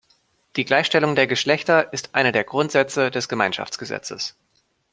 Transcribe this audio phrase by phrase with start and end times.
[0.55, 4.35] Die Gleichstellung der Geschlechter ist einer der Grundsätze des Gemeinschaftsgesetzes.